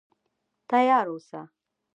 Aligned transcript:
تیار 0.69 1.05
اوسه. 1.11 1.41